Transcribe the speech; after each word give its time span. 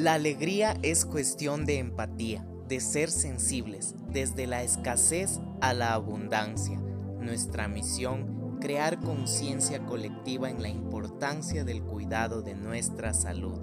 La 0.00 0.14
alegría 0.14 0.78
es 0.82 1.04
cuestión 1.04 1.66
de 1.66 1.76
empatía, 1.76 2.42
de 2.66 2.80
ser 2.80 3.10
sensibles, 3.10 3.94
desde 4.10 4.46
la 4.46 4.62
escasez 4.62 5.40
a 5.60 5.74
la 5.74 5.92
abundancia. 5.92 6.80
Nuestra 7.20 7.68
misión, 7.68 8.56
crear 8.62 8.98
conciencia 8.98 9.84
colectiva 9.84 10.48
en 10.48 10.62
la 10.62 10.70
importancia 10.70 11.64
del 11.64 11.82
cuidado 11.82 12.40
de 12.40 12.54
nuestra 12.54 13.12
salud. 13.12 13.58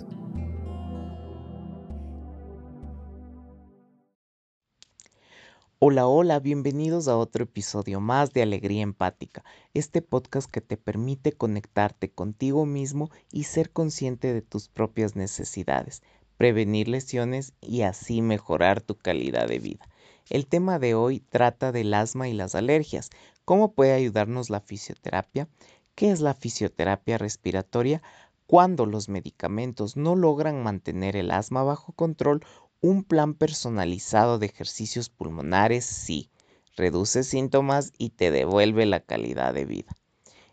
Hola, 5.80 6.08
hola, 6.08 6.40
bienvenidos 6.40 7.08
a 7.08 7.16
otro 7.18 7.44
episodio 7.44 8.00
más 8.00 8.34
de 8.34 8.42
Alegría 8.42 8.82
Empática, 8.82 9.44
este 9.76 10.02
podcast 10.02 10.50
que 10.50 10.60
te 10.60 10.76
permite 10.76 11.34
conectarte 11.34 12.10
contigo 12.10 12.66
mismo 12.66 13.12
y 13.32 13.44
ser 13.44 13.70
consciente 13.70 14.34
de 14.34 14.42
tus 14.42 14.70
propias 14.70 15.16
necesidades, 15.16 16.02
prevenir 16.38 16.88
lesiones 16.88 17.54
y 17.62 17.82
así 17.82 18.22
mejorar 18.22 18.82
tu 18.82 18.96
calidad 18.96 19.48
de 19.48 19.60
vida. 19.60 19.90
El 20.30 20.46
tema 20.48 20.80
de 20.80 20.94
hoy 20.94 21.20
trata 21.20 21.72
del 21.72 21.94
asma 21.94 22.30
y 22.30 22.34
las 22.34 22.56
alergias, 22.56 23.10
cómo 23.46 23.74
puede 23.74 23.94
ayudarnos 23.94 24.50
la 24.50 24.62
fisioterapia, 24.62 25.48
qué 25.96 26.12
es 26.12 26.22
la 26.22 26.34
fisioterapia 26.34 27.18
respiratoria, 27.18 28.02
cuando 28.46 28.86
los 28.86 29.10
medicamentos 29.10 29.98
no 29.98 30.16
logran 30.16 30.64
mantener 30.64 31.16
el 31.18 31.32
asma 31.32 31.64
bajo 31.64 31.92
control 31.92 32.46
un 32.82 33.04
plan 33.04 33.34
personalizado 33.34 34.40
de 34.40 34.46
ejercicios 34.46 35.10
pulmonares 35.10 35.86
sí, 35.86 36.30
reduce 36.76 37.24
síntomas 37.24 37.92
y 37.98 38.12
te 38.12 38.32
devuelve 38.32 38.86
la 38.86 39.00
calidad 39.00 39.54
de 39.54 39.66
vida. 39.66 39.96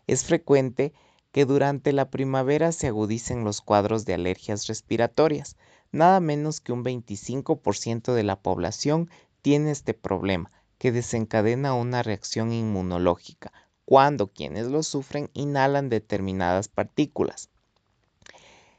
Es 0.07 0.25
frecuente 0.25 0.93
que 1.31 1.45
durante 1.45 1.93
la 1.93 2.09
primavera 2.09 2.71
se 2.71 2.87
agudicen 2.87 3.43
los 3.43 3.61
cuadros 3.61 4.05
de 4.05 4.13
alergias 4.13 4.67
respiratorias. 4.67 5.57
Nada 5.95 6.19
menos 6.19 6.59
que 6.59 6.73
un 6.73 6.83
25% 6.83 8.13
de 8.13 8.23
la 8.23 8.35
población 8.35 9.09
tiene 9.41 9.71
este 9.71 9.93
problema, 9.93 10.51
que 10.77 10.91
desencadena 10.91 11.73
una 11.73 12.03
reacción 12.03 12.51
inmunológica, 12.51 13.53
cuando 13.85 14.27
quienes 14.27 14.67
lo 14.67 14.83
sufren 14.83 15.29
inhalan 15.33 15.87
determinadas 15.87 16.67
partículas. 16.67 17.47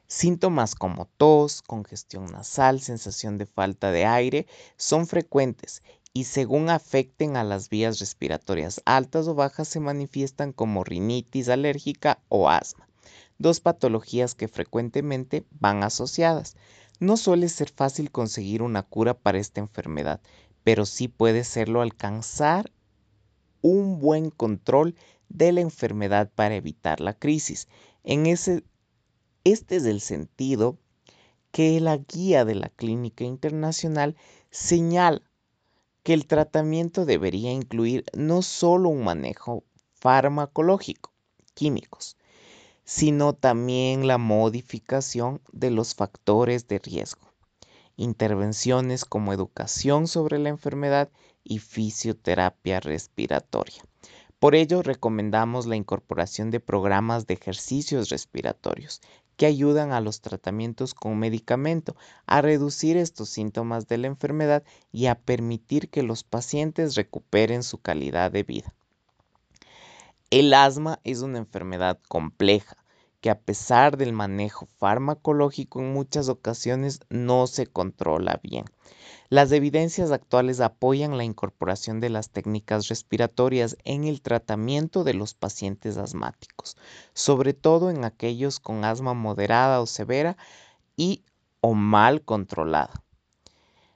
Síntomas 0.07 0.75
como 0.75 1.07
tos, 1.17 1.63
congestión 1.63 2.27
nasal, 2.27 2.83
sensación 2.83 3.39
de 3.39 3.47
falta 3.47 3.93
de 3.93 4.05
aire 4.05 4.47
son 4.77 5.07
frecuentes 5.07 5.83
y 6.13 6.25
según 6.25 6.69
afecten 6.69 7.39
a 7.39 7.45
las 7.45 7.71
vías 7.71 7.99
respiratorias 7.99 8.83
altas 8.85 9.27
o 9.27 9.35
bajas 9.35 9.69
se 9.69 9.81
manifiestan 9.81 10.53
como 10.53 10.85
rinitis 10.85 11.49
alérgica 11.49 12.19
o 12.29 12.51
asma, 12.51 12.87
dos 13.39 13.61
patologías 13.61 14.35
que 14.35 14.49
frecuentemente 14.49 15.47
van 15.59 15.83
asociadas. 15.83 16.57
No 16.99 17.17
suele 17.17 17.49
ser 17.49 17.71
fácil 17.71 18.11
conseguir 18.11 18.63
una 18.63 18.83
cura 18.83 19.15
para 19.15 19.39
esta 19.39 19.61
enfermedad, 19.61 20.21
pero 20.65 20.87
sí 20.87 21.09
puede 21.09 21.45
serlo 21.45 21.83
alcanzar 21.83 22.73
un 23.61 23.99
buen 23.99 24.31
control 24.31 24.95
de 25.29 25.53
la 25.53 25.61
enfermedad 25.61 26.31
para 26.35 26.57
evitar 26.57 27.01
la 27.01 27.13
crisis. 27.13 27.69
En 28.05 28.27
ese 28.27 28.65
este 29.45 29.77
es 29.77 29.85
el 29.85 30.01
sentido 30.01 30.77
que 31.53 31.81
la 31.81 31.99
guía 31.99 32.45
de 32.45 32.57
la 32.57 32.69
Clínica 32.69 33.25
Internacional 33.25 34.17
señala 34.51 35.23
que 36.03 36.15
el 36.15 36.27
tratamiento 36.27 37.05
debería 37.05 37.53
incluir 37.53 38.05
no 38.13 38.43
solo 38.43 38.89
un 38.89 39.05
manejo 39.05 39.65
farmacológico, 39.95 41.13
químicos, 41.55 42.17
sino 42.87 43.33
también 43.35 44.07
la 44.07 44.17
modificación 44.17 45.43
de 45.53 45.73
los 45.73 45.97
factores 45.97 46.69
de 46.69 46.79
riesgo, 46.79 47.33
intervenciones 47.97 49.05
como 49.05 49.33
educación 49.33 50.07
sobre 50.07 50.39
la 50.39 50.51
enfermedad 50.51 51.11
y 51.43 51.59
fisioterapia 51.59 52.79
respiratoria. 52.79 53.83
Por 54.39 54.55
ello, 54.55 54.83
recomendamos 54.83 55.67
la 55.67 55.75
incorporación 55.75 56.53
de 56.53 56.61
programas 56.61 57.27
de 57.27 57.35
ejercicios 57.35 58.09
respiratorios 58.09 59.01
que 59.37 59.47
ayudan 59.47 59.93
a 59.93 60.01
los 60.01 60.21
tratamientos 60.21 60.95
con 60.95 61.19
medicamento 61.19 61.97
a 62.25 62.41
reducir 62.41 62.97
estos 62.97 63.29
síntomas 63.31 63.89
de 63.89 63.99
la 63.99 64.07
enfermedad 64.07 64.63
y 64.93 65.07
a 65.07 65.17
permitir 65.17 65.91
que 65.91 66.05
los 66.05 66.23
pacientes 66.23 66.95
recuperen 66.95 67.65
su 67.65 67.79
calidad 67.79 68.31
de 68.31 68.45
vida. 68.45 68.75
El 70.31 70.53
asma 70.55 70.99
es 71.05 71.23
una 71.23 71.39
enfermedad 71.39 72.01
compleja 72.09 72.77
que 73.27 73.31
a 73.31 73.41
pesar 73.41 73.97
del 73.97 74.13
manejo 74.13 74.67
farmacológico 74.79 75.81
en 75.81 75.93
muchas 75.93 76.29
ocasiones 76.29 77.01
no 77.11 77.49
se 77.49 77.67
controla 77.67 78.39
bien. 78.41 78.67
Las 79.31 79.51
evidencias 79.51 80.13
actuales 80.13 80.61
apoyan 80.61 81.17
la 81.17 81.25
incorporación 81.25 81.99
de 81.99 82.09
las 82.09 82.31
técnicas 82.31 82.87
respiratorias 82.87 83.79
en 83.83 84.05
el 84.05 84.23
tratamiento 84.23 85.03
de 85.03 85.15
los 85.15 85.35
pacientes 85.35 85.97
asmáticos, 85.97 86.77
sobre 87.15 87.53
todo 87.53 87.91
en 87.91 88.05
aquellos 88.05 88.61
con 88.61 88.85
asma 88.85 89.13
moderada 89.13 89.81
o 89.81 89.87
severa 89.87 90.37
y 90.97 91.25
o 91.61 91.75
mal 91.75 92.23
controlada. 92.23 93.03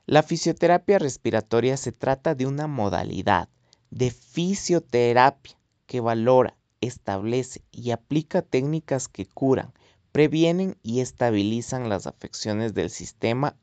La 0.06 0.24
fisioterapia 0.24 0.98
respiratoria 0.98 1.76
se 1.76 1.92
trata 1.92 2.34
de 2.34 2.46
una 2.46 2.66
modalidad 2.66 3.48
de 3.90 4.10
fisioterapia 4.10 5.56
que 5.86 6.00
valora, 6.00 6.56
establece 6.80 7.62
y 7.70 7.91
aplica 7.91 8.42
técnicas 8.42 9.08
que 9.08 9.26
curan, 9.26 9.72
previenen 10.12 10.76
y 10.82 11.00
estabilizan 11.00 11.88
las 11.88 12.06
afecciones 12.06 12.74
del 12.74 12.91
sistema 12.91 13.56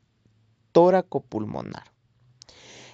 tóraco-pulmonar. 0.72 1.92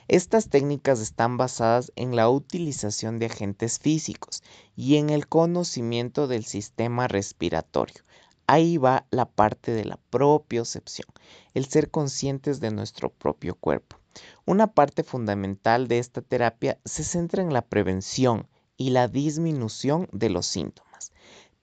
Estas 0.07 0.51
técnicas 0.51 1.01
están 1.01 1.39
basadas 1.39 1.91
en 1.97 2.15
la 2.15 2.29
utilización 2.29 3.19
de 3.19 3.27
agentes 3.27 3.79
físicos 3.79 4.43
y 4.77 4.97
en 4.97 5.09
el 5.09 5.29
conocimiento 5.29 6.27
del 6.27 6.45
sistema 6.45 7.09
respiratorio. 7.09 8.05
Ahí 8.47 8.77
va 8.77 9.07
la 9.11 9.25
parte 9.25 9.73
de 9.73 9.87
la 9.87 9.99
propiocepción, 10.11 11.09
el 11.55 11.65
ser 11.65 11.91
conscientes 11.91 12.61
de 12.61 12.71
nuestro 12.71 13.09
propio 13.09 13.55
cuerpo. 13.55 13.99
Una 14.45 14.67
parte 14.67 15.03
fundamental 15.03 15.89
de 15.89 15.99
esta 15.99 16.21
terapia 16.21 16.79
se 16.85 17.03
centra 17.03 17.43
en 17.43 17.55
la 17.55 17.63
prevención 17.63 18.47
y 18.77 18.91
la 18.91 19.09
disminución 19.09 20.09
de 20.13 20.31
los 20.31 20.47
síntomas 20.47 21.13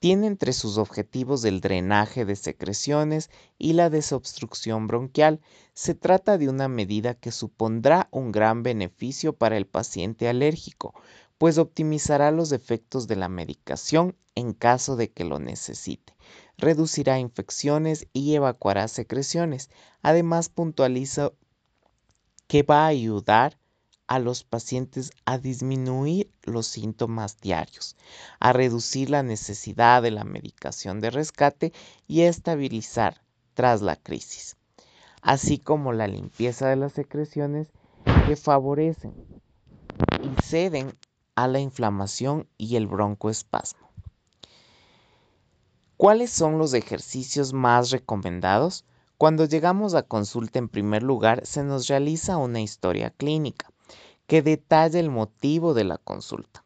tiene 0.01 0.25
entre 0.25 0.51
sus 0.51 0.79
objetivos 0.79 1.45
el 1.45 1.61
drenaje 1.61 2.25
de 2.25 2.35
secreciones 2.35 3.29
y 3.59 3.73
la 3.73 3.91
desobstrucción 3.91 4.88
bronquial. 4.88 5.41
Se 5.75 5.94
trata 5.94 6.39
de 6.39 6.50
una 6.50 6.67
medida 6.67 7.13
que 7.13 7.31
supondrá 7.31 8.07
un 8.09 8.31
gran 8.31 8.63
beneficio 8.63 9.33
para 9.33 9.57
el 9.57 9.67
paciente 9.67 10.27
alérgico, 10.27 10.95
pues 11.38 11.59
optimizará 11.59 12.31
los 12.31 12.51
efectos 12.51 13.07
de 13.07 13.16
la 13.16 13.29
medicación 13.29 14.16
en 14.33 14.53
caso 14.53 14.95
de 14.95 15.11
que 15.11 15.23
lo 15.23 15.38
necesite. 15.38 16.16
Reducirá 16.57 17.19
infecciones 17.19 18.07
y 18.11 18.33
evacuará 18.33 18.88
secreciones. 18.88 19.69
Además, 20.01 20.50
puntualiza 20.50 21.31
que 22.47 22.63
va 22.63 22.85
a 22.85 22.88
ayudar 22.88 23.59
a 24.11 24.19
los 24.19 24.44
pacientes 24.44 25.11
a 25.23 25.38
disminuir 25.38 26.29
los 26.44 26.67
síntomas 26.67 27.39
diarios, 27.39 27.95
a 28.41 28.51
reducir 28.51 29.09
la 29.09 29.23
necesidad 29.23 30.01
de 30.01 30.11
la 30.11 30.25
medicación 30.25 30.99
de 30.99 31.11
rescate 31.11 31.72
y 32.09 32.23
a 32.23 32.27
estabilizar 32.27 33.21
tras 33.53 33.81
la 33.81 33.95
crisis, 33.95 34.57
así 35.21 35.59
como 35.59 35.94
la 35.94 36.07
limpieza 36.07 36.67
de 36.67 36.75
las 36.75 36.91
secreciones 36.91 37.69
que 38.27 38.35
favorecen 38.35 39.13
y 40.21 40.41
ceden 40.41 40.94
a 41.35 41.47
la 41.47 41.61
inflamación 41.61 42.50
y 42.57 42.75
el 42.75 42.88
broncoespasmo. 42.88 43.88
¿Cuáles 45.95 46.31
son 46.31 46.57
los 46.57 46.73
ejercicios 46.73 47.53
más 47.53 47.91
recomendados? 47.91 48.83
Cuando 49.18 49.45
llegamos 49.45 49.95
a 49.95 50.03
consulta 50.03 50.59
en 50.59 50.68
primer 50.68 51.01
lugar 51.01 51.45
se 51.45 51.63
nos 51.63 51.88
realiza 51.88 52.36
una 52.36 52.59
historia 52.59 53.12
clínica 53.12 53.70
que 54.27 54.41
detalla 54.41 55.00
el 55.00 55.09
motivo 55.09 55.73
de 55.73 55.83
la 55.83 55.97
consulta. 55.97 56.63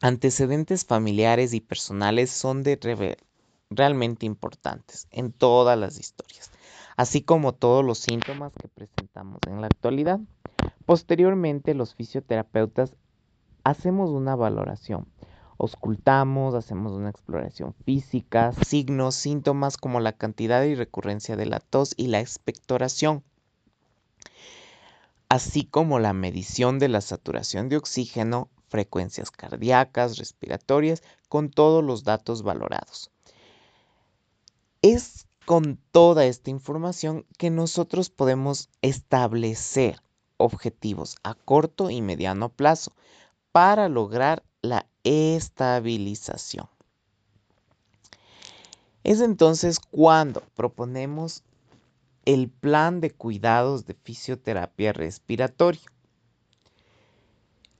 Antecedentes 0.00 0.84
familiares 0.84 1.52
y 1.54 1.60
personales 1.60 2.30
son 2.30 2.62
de 2.62 2.78
realmente 3.70 4.26
importantes 4.26 5.08
en 5.10 5.32
todas 5.32 5.76
las 5.78 5.98
historias, 5.98 6.50
así 6.96 7.22
como 7.22 7.52
todos 7.52 7.84
los 7.84 7.98
síntomas 7.98 8.52
que 8.52 8.68
presentamos 8.68 9.40
en 9.46 9.60
la 9.60 9.66
actualidad. 9.66 10.20
Posteriormente, 10.86 11.74
los 11.74 11.94
fisioterapeutas 11.94 12.94
hacemos 13.64 14.10
una 14.10 14.36
valoración. 14.36 15.06
Auscultamos, 15.58 16.54
hacemos 16.54 16.92
una 16.92 17.10
exploración 17.10 17.74
física, 17.84 18.52
signos, 18.52 19.16
síntomas 19.16 19.76
como 19.76 19.98
la 19.98 20.12
cantidad 20.12 20.62
y 20.62 20.76
recurrencia 20.76 21.34
de 21.36 21.46
la 21.46 21.58
tos 21.58 21.94
y 21.96 22.06
la 22.06 22.20
expectoración 22.20 23.24
así 25.28 25.64
como 25.64 25.98
la 25.98 26.12
medición 26.12 26.78
de 26.78 26.88
la 26.88 27.00
saturación 27.00 27.68
de 27.68 27.76
oxígeno, 27.76 28.50
frecuencias 28.68 29.30
cardíacas, 29.30 30.18
respiratorias, 30.18 31.02
con 31.28 31.50
todos 31.50 31.84
los 31.84 32.04
datos 32.04 32.42
valorados. 32.42 33.10
Es 34.82 35.26
con 35.44 35.78
toda 35.92 36.26
esta 36.26 36.50
información 36.50 37.26
que 37.38 37.50
nosotros 37.50 38.10
podemos 38.10 38.68
establecer 38.82 40.02
objetivos 40.36 41.16
a 41.22 41.34
corto 41.34 41.90
y 41.90 42.02
mediano 42.02 42.50
plazo 42.50 42.92
para 43.50 43.88
lograr 43.88 44.44
la 44.62 44.86
estabilización. 45.04 46.68
Es 49.04 49.20
entonces 49.20 49.80
cuando 49.80 50.42
proponemos 50.54 51.42
el 52.28 52.50
plan 52.50 53.00
de 53.00 53.10
cuidados 53.10 53.86
de 53.86 53.94
fisioterapia 53.94 54.92
respiratoria. 54.92 55.80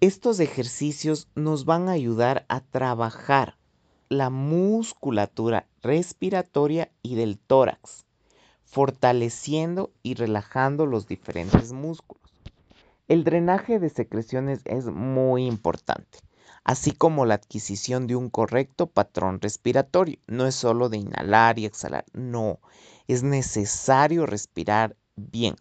Estos 0.01 0.41
ejercicios 0.41 1.29
nos 1.35 1.67
van 1.67 1.91
a 1.91 1.93
ayudar 1.93 2.47
a 2.49 2.61
trabajar 2.63 3.59
la 4.09 4.31
musculatura 4.31 5.67
respiratoria 5.83 6.91
y 7.03 7.17
del 7.17 7.39
tórax, 7.39 8.07
fortaleciendo 8.65 9.93
y 10.03 10.15
relajando 10.15 10.87
los 10.87 11.07
diferentes 11.07 11.73
músculos. 11.73 12.33
El 13.07 13.25
drenaje 13.25 13.79
de 13.79 13.91
secreciones 13.91 14.63
es 14.65 14.87
muy 14.87 15.45
importante, 15.45 16.21
así 16.65 16.93
como 16.93 17.27
la 17.27 17.35
adquisición 17.35 18.07
de 18.07 18.17
un 18.17 18.31
correcto 18.31 18.87
patrón 18.87 19.41
respiratorio. 19.41 20.19
No 20.27 20.47
es 20.47 20.55
solo 20.55 20.89
de 20.89 20.99
inhalar 20.99 21.59
y 21.59 21.67
exhalar, 21.67 22.05
no, 22.13 22.61
es 23.07 23.23
necesario 23.23 24.27
respirar 24.27 24.97
bien. 25.17 25.57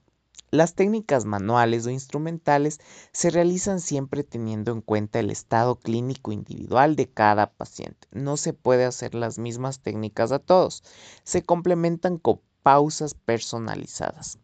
Las 0.49 0.75
técnicas 0.75 1.25
manuales 1.25 1.85
o 1.85 1.89
instrumentales 1.89 2.79
se 3.11 3.29
realizan 3.29 3.81
siempre 3.81 4.23
teniendo 4.23 4.71
en 4.71 4.79
cuenta 4.79 5.19
el 5.19 5.29
estado 5.29 5.75
clínico 5.75 6.31
individual 6.31 6.95
de 6.95 7.09
cada 7.09 7.51
paciente. 7.51 8.07
No 8.11 8.37
se 8.37 8.53
puede 8.53 8.85
hacer 8.85 9.13
las 9.13 9.39
mismas 9.39 9.81
técnicas 9.81 10.31
a 10.31 10.39
todos. 10.39 10.83
Se 11.23 11.43
complementan 11.43 12.17
con 12.17 12.39
pausas 12.63 13.13
personalizadas. 13.13 14.39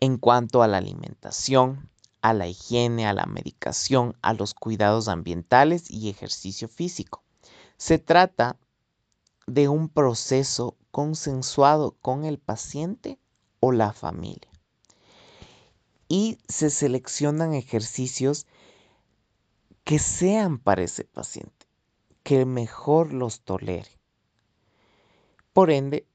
En 0.00 0.18
cuanto 0.18 0.64
a 0.64 0.68
la 0.68 0.78
alimentación, 0.78 1.88
a 2.24 2.32
la 2.32 2.46
higiene, 2.46 3.06
a 3.06 3.12
la 3.12 3.26
medicación, 3.26 4.16
a 4.22 4.32
los 4.32 4.54
cuidados 4.54 5.08
ambientales 5.08 5.90
y 5.90 6.08
ejercicio 6.08 6.68
físico. 6.68 7.22
Se 7.76 7.98
trata 7.98 8.56
de 9.46 9.68
un 9.68 9.90
proceso 9.90 10.74
consensuado 10.90 11.98
con 12.00 12.24
el 12.24 12.38
paciente 12.38 13.18
o 13.60 13.72
la 13.72 13.92
familia. 13.92 14.50
Y 16.08 16.38
se 16.48 16.70
seleccionan 16.70 17.52
ejercicios 17.52 18.46
que 19.84 19.98
sean 19.98 20.58
para 20.58 20.82
ese 20.82 21.04
paciente, 21.04 21.66
que 22.22 22.46
mejor 22.46 23.12
los 23.12 23.42
tolere. 23.42 23.98
Por 25.52 25.70
ende, 25.70 26.06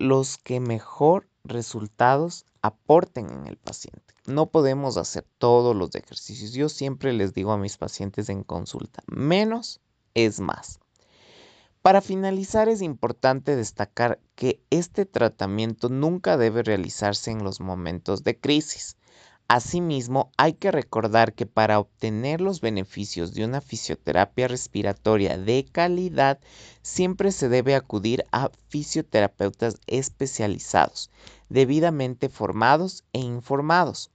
los 0.00 0.36
que 0.36 0.58
mejor 0.58 1.28
resultados 1.48 2.44
aporten 2.62 3.30
en 3.30 3.46
el 3.46 3.56
paciente. 3.56 4.14
No 4.26 4.50
podemos 4.50 4.96
hacer 4.96 5.26
todos 5.38 5.74
los 5.74 5.94
ejercicios. 5.94 6.52
Yo 6.52 6.68
siempre 6.68 7.12
les 7.12 7.32
digo 7.32 7.52
a 7.52 7.58
mis 7.58 7.76
pacientes 7.76 8.28
en 8.28 8.44
consulta, 8.44 9.02
menos 9.06 9.80
es 10.14 10.40
más. 10.40 10.80
Para 11.80 12.02
finalizar 12.02 12.68
es 12.68 12.82
importante 12.82 13.56
destacar 13.56 14.20
que 14.34 14.60
este 14.68 15.06
tratamiento 15.06 15.88
nunca 15.88 16.36
debe 16.36 16.62
realizarse 16.62 17.30
en 17.30 17.42
los 17.42 17.60
momentos 17.60 18.24
de 18.24 18.38
crisis. 18.38 18.97
Asimismo, 19.50 20.30
hay 20.36 20.52
que 20.52 20.70
recordar 20.70 21.32
que 21.32 21.46
para 21.46 21.78
obtener 21.78 22.42
los 22.42 22.60
beneficios 22.60 23.32
de 23.32 23.46
una 23.46 23.62
fisioterapia 23.62 24.46
respiratoria 24.46 25.38
de 25.38 25.64
calidad, 25.64 26.38
siempre 26.82 27.32
se 27.32 27.48
debe 27.48 27.74
acudir 27.74 28.26
a 28.30 28.50
fisioterapeutas 28.68 29.76
especializados, 29.86 31.10
debidamente 31.48 32.28
formados 32.28 33.04
e 33.14 33.20
informados. 33.20 34.10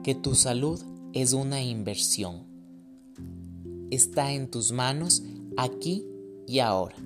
que 0.02 0.14
tu 0.14 0.34
salud 0.34 0.80
es 1.12 1.34
una 1.34 1.62
inversión. 1.62 2.44
Está 3.90 4.32
en 4.32 4.50
tus 4.50 4.72
manos 4.72 5.22
aquí 5.58 6.06
y 6.46 6.60
ahora. 6.60 6.96